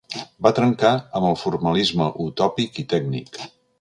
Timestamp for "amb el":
1.19-1.37